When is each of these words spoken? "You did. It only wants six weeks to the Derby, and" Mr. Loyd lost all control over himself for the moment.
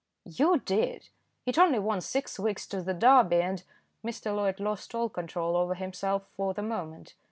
"You 0.25 0.57
did. 0.57 1.09
It 1.45 1.59
only 1.59 1.77
wants 1.77 2.07
six 2.07 2.39
weeks 2.39 2.65
to 2.69 2.81
the 2.81 2.95
Derby, 2.95 3.35
and" 3.43 3.61
Mr. 4.03 4.35
Loyd 4.35 4.59
lost 4.59 4.95
all 4.95 5.09
control 5.09 5.55
over 5.55 5.75
himself 5.75 6.23
for 6.35 6.55
the 6.55 6.63
moment. 6.63 7.13